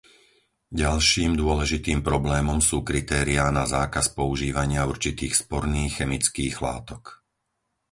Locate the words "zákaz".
3.75-4.05